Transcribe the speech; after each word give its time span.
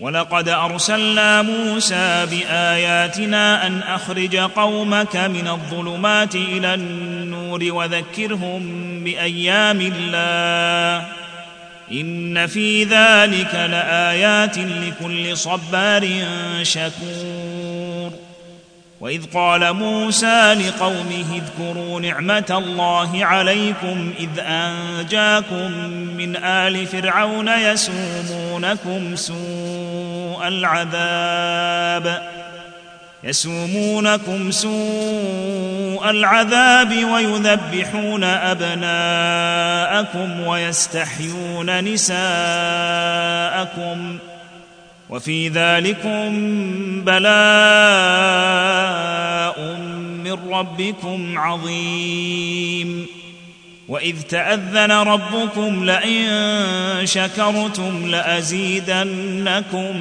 ولقد 0.00 0.48
أرسلنا 0.48 1.42
موسى 1.42 2.26
بآياتنا 2.30 3.66
أن 3.66 3.82
أخرج 3.82 4.36
قومك 4.36 5.16
من 5.16 5.48
الظلمات 5.48 6.34
إلى 6.34 6.74
النور 6.74 7.64
وذكرهم 7.64 8.60
بأيام 9.04 9.80
الله. 9.80 11.06
إن 11.92 12.46
في 12.46 12.84
ذلك 12.84 13.54
لآيات 13.54 14.58
لكل 14.58 15.36
صبار 15.36 16.08
شكور. 16.62 18.12
وإذ 19.04 19.24
قال 19.34 19.72
موسى 19.72 20.54
لقومه 20.54 21.40
اذكروا 21.42 22.00
نعمة 22.00 22.44
الله 22.50 23.24
عليكم 23.24 24.12
إذ 24.20 24.28
أنجاكم 24.38 25.72
من 26.16 26.36
آل 26.36 26.86
فرعون 26.86 27.48
يسومونكم 27.48 29.16
سوء 29.16 29.73
العذاب. 30.48 32.22
يسومونكم 33.24 34.50
سوء 34.50 36.10
العذاب 36.10 37.04
ويذبحون 37.04 38.24
أبناءكم 38.24 40.40
ويستحيون 40.46 41.84
نساءكم. 41.84 42.18
وفي 45.10 45.48
ذلكم 45.48 46.30
بلاء 47.04 47.24
من 50.24 50.38
ربكم 50.50 51.38
عظيم. 51.38 53.06
وإذ 53.88 54.20
تأذن 54.20 54.92
ربكم 54.92 55.84
لئن 55.84 57.00
شكرتم 57.04 58.06
لأزيدنكم. 58.06 59.94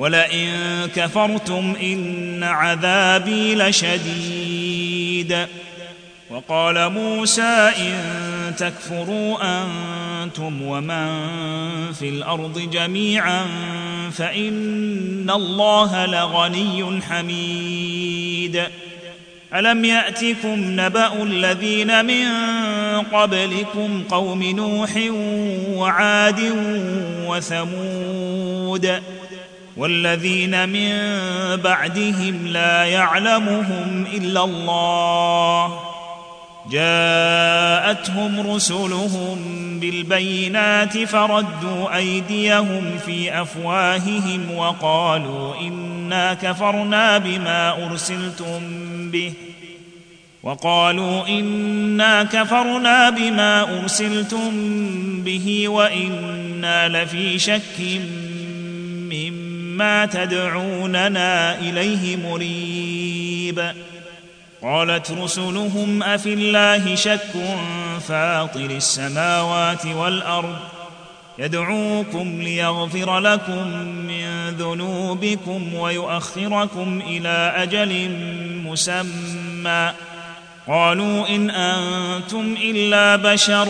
ولئن 0.00 0.48
كفرتم 0.96 1.76
إن 1.82 2.42
عذابي 2.42 3.54
لشديد. 3.54 5.46
وقال 6.30 6.92
موسى 6.92 7.72
إن 7.78 7.94
تكفروا 8.58 9.38
أنتم 9.42 10.62
ومن 10.62 11.08
في 11.92 12.08
الأرض 12.08 12.70
جميعا 12.72 13.46
فإن 14.12 15.30
الله 15.30 16.06
لغني 16.06 17.02
حميد. 17.02 18.62
ألم 19.54 19.84
يأتكم 19.84 20.80
نبأ 20.80 21.22
الذين 21.22 22.04
من 22.04 22.26
قبلكم 23.12 24.02
قوم 24.08 24.42
نوح 24.42 24.90
وعاد 25.76 26.40
وثمود؟ 27.26 29.02
والذين 29.76 30.68
من 30.68 30.92
بعدهم 31.56 32.46
لا 32.46 32.84
يعلمهم 32.84 34.06
إلا 34.14 34.44
الله. 34.44 35.80
جاءتهم 36.70 38.52
رسلهم 38.54 39.38
بالبينات 39.80 40.98
فردوا 40.98 41.96
أيديهم 41.96 42.98
في 43.06 43.42
أفواههم 43.42 44.54
وقالوا 44.56 45.54
إنا 45.60 46.34
كفرنا 46.34 47.18
بما 47.18 47.86
أرسلتم 47.86 48.60
به. 49.10 49.32
وقالوا 50.42 51.28
إنا 51.28 52.22
كفرنا 52.22 53.10
بما 53.10 53.80
أرسلتم 53.80 54.50
به 55.22 55.68
وإنا 55.68 56.88
لفي 56.88 57.38
شك 57.38 57.80
مما 59.10 59.49
تدعوننا 60.12 61.58
إليه 61.58 62.16
مريب. 62.16 63.72
قالت 64.62 65.10
رسلهم 65.10 66.02
أفي 66.02 66.32
الله 66.32 66.94
شك 66.94 67.32
فاطر 68.08 68.70
السماوات 68.70 69.86
والأرض؟ 69.86 70.56
يدعوكم 71.38 72.42
ليغفر 72.42 73.18
لكم 73.18 73.68
من 73.78 74.48
ذنوبكم 74.48 75.74
ويؤخركم 75.74 77.02
إلى 77.06 77.52
أجل 77.56 78.10
مسمى. 78.64 79.92
قالوا 80.70 81.28
إن 81.28 81.50
أنتم 81.50 82.54
إلا 82.64 83.16
بشر 83.16 83.68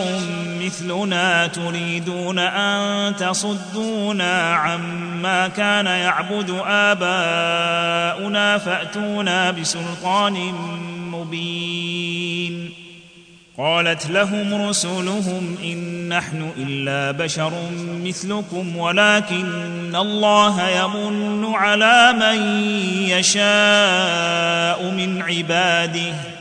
مثلنا 0.61 1.47
تريدون 1.47 2.39
أن 2.39 3.15
تصدونا 3.15 4.55
عما 4.55 5.47
كان 5.47 5.85
يعبد 5.85 6.49
آباؤنا 6.65 8.57
فأتونا 8.57 9.51
بسلطان 9.51 10.33
مبين. 11.11 12.69
قالت 13.57 14.09
لهم 14.09 14.69
رسلهم 14.69 15.57
إن 15.63 16.09
نحن 16.09 16.51
إلا 16.57 17.11
بشر 17.25 17.51
مثلكم 18.03 18.77
ولكن 18.77 19.95
الله 19.95 20.69
يمن 20.69 21.45
على 21.55 22.13
من 22.13 22.69
يشاء 23.09 24.91
من 24.91 25.21
عباده. 25.21 26.40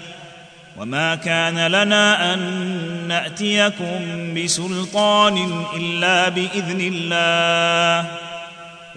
وما 0.80 1.14
كان 1.14 1.66
لنا 1.66 2.34
ان 2.34 2.38
ناتيكم 3.08 4.34
بسلطان 4.34 5.64
الا 5.76 6.28
باذن 6.28 6.80
الله 6.80 8.10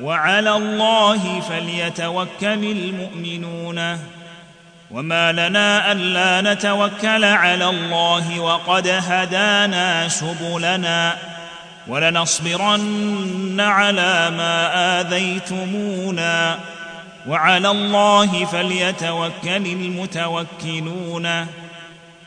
وعلى 0.01 0.55
الله 0.55 1.39
فليتوكل 1.39 2.63
المؤمنون 2.63 3.99
وما 4.91 5.31
لنا 5.31 5.91
الا 5.91 6.53
نتوكل 6.53 7.23
على 7.23 7.69
الله 7.69 8.39
وقد 8.39 8.87
هدانا 8.87 10.07
سبلنا 10.07 11.15
ولنصبرن 11.87 13.59
على 13.59 14.31
ما 14.37 15.01
اذيتمونا 15.01 16.59
وعلى 17.27 17.71
الله 17.71 18.45
فليتوكل 18.45 19.65
المتوكلون 19.65 21.47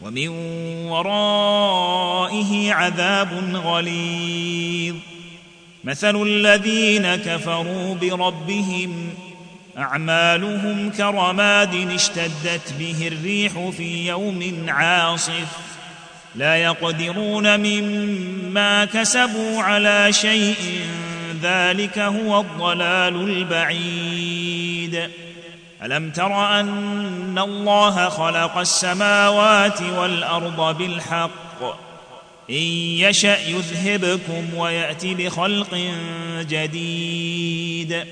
ومن 0.00 0.28
ورائه 0.88 2.72
عذاب 2.72 3.54
غليظ. 3.54 4.94
مثل 5.84 6.22
الذين 6.22 7.16
كفروا 7.16 7.94
بربهم 7.94 9.10
أعمالهم 9.78 10.90
كرماد 10.90 11.74
اشتدت 11.74 12.74
به 12.78 13.08
الريح 13.08 13.70
في 13.76 14.06
يوم 14.06 14.66
عاصف. 14.68 15.48
لا 16.34 16.56
يقدرون 16.56 17.60
مما 17.60 18.84
كسبوا 18.84 19.62
على 19.62 20.12
شيء. 20.12 20.56
ذلك 21.42 21.98
هو 21.98 22.40
الضلال 22.40 23.14
البعيد. 23.30 25.10
ألم 25.84 26.10
تر 26.10 26.60
أن 26.60 27.38
الله 27.38 28.08
خلق 28.08 28.58
السماوات 28.58 29.82
والأرض 29.82 30.78
بالحق؟ 30.78 31.62
إن 32.50 32.62
يشأ 33.00 33.38
يذهبكم 33.38 34.54
ويأت 34.54 35.06
بخلق 35.06 35.92
جديد. 36.40 38.04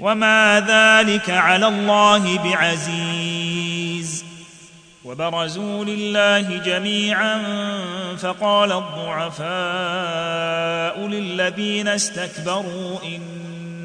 وما 0.00 0.60
ذلك 0.68 1.30
على 1.30 1.68
الله 1.68 2.38
بعزيز. 2.38 4.24
وبرزوا 5.04 5.84
لله 5.84 6.40
جميعا 6.40 7.42
فقال 8.16 8.72
الضعفاء 8.72 9.48
للذين 11.08 11.88
استكبروا 11.88 12.98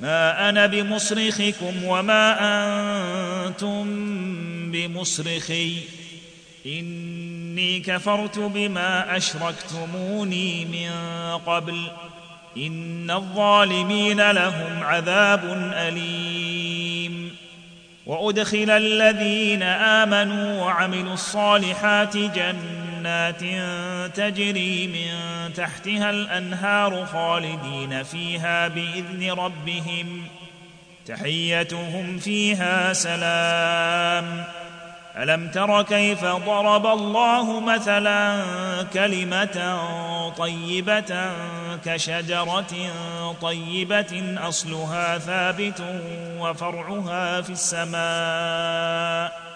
ما 0.00 0.48
أنا 0.48 0.66
بمصرخكم 0.66 1.84
وما 1.84 2.38
أنتم 3.46 3.84
بمصرخي. 4.72 5.76
إني 6.66 7.80
كفرت 7.80 8.38
بما 8.38 9.16
أشركتموني 9.16 10.64
من 10.64 10.90
قبل. 11.36 11.86
إن 12.56 13.10
الظالمين 13.10 14.30
لهم 14.30 14.84
عذاب 14.84 15.72
أليم. 15.74 17.36
وأدخل 18.06 18.70
الذين 18.70 19.62
آمنوا 19.62 20.62
وعملوا 20.62 21.14
الصالحات 21.14 22.16
جنات 22.16 22.85
جنات 23.06 23.40
تجري 24.16 24.86
من 24.86 25.54
تحتها 25.54 26.10
الأنهار 26.10 27.06
خالدين 27.06 28.02
فيها 28.02 28.68
بإذن 28.68 29.30
ربهم 29.30 30.24
تحيتهم 31.06 32.18
فيها 32.18 32.92
سلام. 32.92 34.44
ألم 35.16 35.48
تر 35.48 35.82
كيف 35.82 36.24
ضرب 36.24 36.86
الله 36.86 37.60
مثلا 37.60 38.42
كلمة 38.94 39.80
طيبة 40.38 41.30
كشجرة 41.84 42.74
طيبة 43.42 44.38
أصلها 44.38 45.18
ثابت 45.18 45.82
وفرعها 46.38 47.40
في 47.40 47.50
السماء. 47.50 49.55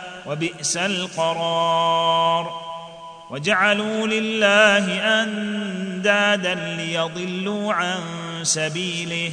وبئس 0.25 0.77
القرار. 0.77 2.61
وجعلوا 3.29 4.07
لله 4.07 4.99
أندادا 5.23 6.53
ليضلوا 6.53 7.73
عن 7.73 7.99
سبيله. 8.43 9.31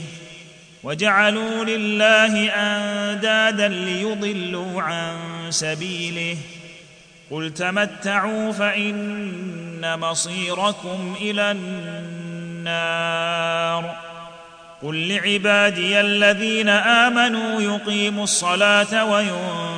وجعلوا 0.84 1.64
لله 1.64 2.48
أندادا 2.48 3.68
ليضلوا 3.68 4.82
عن 4.82 5.16
سبيله. 5.50 6.36
قل 7.30 7.54
تمتعوا 7.54 8.52
فإن 8.52 9.98
مصيركم 9.98 11.16
إلى 11.20 11.50
النار. 11.50 13.94
قل 14.82 15.08
لعبادي 15.08 16.00
الذين 16.00 16.68
آمنوا 16.68 17.60
يقيموا 17.60 18.24
الصلاة 18.24 19.04
وينفقوا 19.04 19.77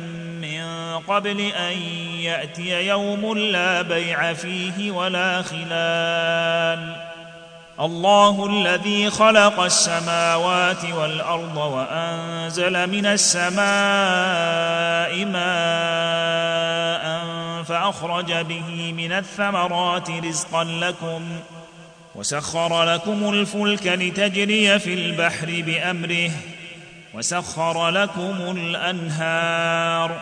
قبل 1.07 1.39
أن 1.39 1.77
يأتي 2.19 2.87
يوم 2.87 3.37
لا 3.37 3.81
بيع 3.81 4.33
فيه 4.33 4.91
ولا 4.91 5.41
خلال. 5.41 7.11
الله 7.81 8.45
الذي 8.45 9.09
خلق 9.09 9.59
السماوات 9.59 10.85
والأرض 10.85 11.57
وأنزل 11.57 12.87
من 12.89 13.05
السماء 13.05 13.55
ماء 15.25 17.01
فأخرج 17.63 18.33
به 18.33 18.93
من 18.97 19.11
الثمرات 19.11 20.09
رزقا 20.09 20.63
لكم 20.63 21.21
وسخر 22.15 22.83
لكم 22.83 23.29
الفلك 23.29 23.87
لتجري 23.87 24.79
في 24.79 24.93
البحر 24.93 25.63
بأمره 25.65 26.31
وسخر 27.13 27.89
لكم 27.89 28.57
الأنهار 28.57 30.21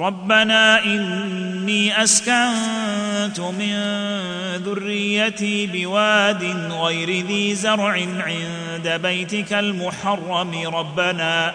ربنا 0.00 0.84
إني 0.84 2.02
أسكنت 2.02 3.40
من 3.40 3.76
ذريتي 4.56 5.66
بواد 5.66 6.44
غير 6.70 7.26
ذي 7.26 7.54
زرع 7.54 7.92
عند 8.26 9.00
بيتك 9.02 9.52
المحرم. 9.52 10.68
ربنا 10.74 11.54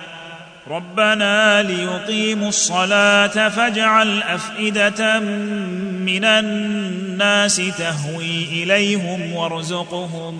ربنا 0.67 1.63
ليقيموا 1.63 2.49
الصلاة 2.49 3.49
فاجعل 3.49 4.21
أفئدة 4.21 5.19
من 5.19 6.25
الناس 6.25 7.55
تهوي 7.55 8.63
إليهم 8.63 9.33
وارزقهم 9.33 10.33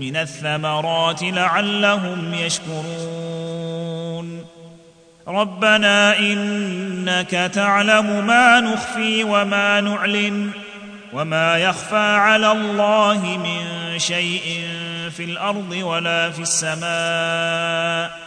من 0.00 0.16
الثمرات 0.16 1.22
لعلهم 1.22 2.34
يشكرون. 2.34 3.27
ربنا 5.28 6.18
إنك 6.18 7.30
تعلم 7.30 8.26
ما 8.26 8.60
نخفي 8.60 9.24
وما 9.24 9.80
نعلن 9.80 10.50
وما 11.12 11.58
يخفى 11.58 11.96
على 11.96 12.52
الله 12.52 13.38
من 13.44 13.98
شيء 13.98 14.68
في 15.16 15.24
الأرض 15.24 15.70
ولا 15.82 16.30
في 16.30 16.42
السماء. 16.42 18.18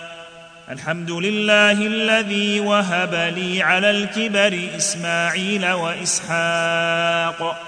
الحمد 0.70 1.12
لله 1.12 1.72
الذي 1.72 2.60
وهب 2.60 3.34
لي 3.36 3.64
على 3.64 3.90
الكبر 3.90 4.70
إسماعيل 4.78 5.72
وإسحاق. 5.72 7.62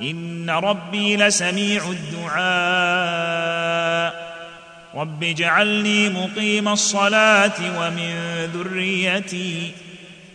إن 0.00 0.50
ربي 0.50 1.16
لسميع 1.16 1.82
الدعاء. 1.84 3.31
رب 4.94 5.24
اجعلني 5.24 6.08
مقيم 6.08 6.68
الصلاه 6.68 7.78
ومن 7.78 8.14
ذريتي 8.54 9.72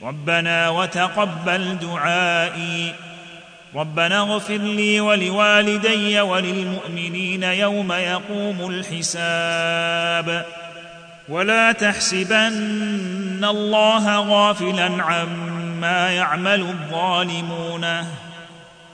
ربنا 0.03 0.69
وتقبل 0.69 1.77
دعائي 1.77 2.93
ربنا 3.75 4.19
اغفر 4.19 4.57
لي 4.57 5.01
ولوالدي 5.01 6.21
وللمؤمنين 6.21 7.43
يوم 7.43 7.91
يقوم 7.91 8.69
الحساب 8.69 10.45
ولا 11.29 11.71
تحسبن 11.71 13.43
الله 13.43 14.19
غافلا 14.19 15.03
عما 15.03 16.11
يعمل 16.11 16.61
الظالمون 16.61 17.85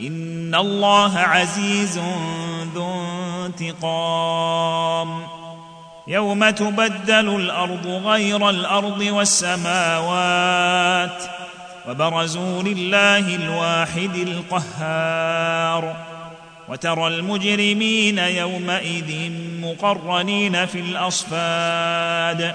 ان 0.00 0.54
الله 0.54 1.18
عزيز 1.18 2.00
ذو 2.74 3.04
انتقام 3.46 5.22
يوم 6.08 6.50
تبدل 6.50 7.36
الأرض 7.36 7.86
غير 7.86 8.50
الأرض 8.50 9.00
والسماوات 9.00 10.42
وبرزوا 11.88 12.62
لله 12.62 13.34
الواحد 13.34 14.14
القهار 14.14 15.96
وترى 16.68 17.06
المجرمين 17.06 18.18
يومئذ 18.18 19.32
مقرنين 19.60 20.66
في 20.66 20.80
الاصفاد 20.80 22.54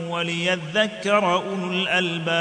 وليذكر 0.11 1.33
أولو 1.33 1.71
الألباب 1.71 2.31